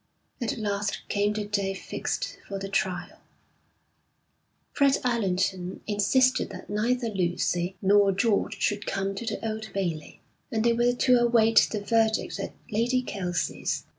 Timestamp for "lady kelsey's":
12.71-13.85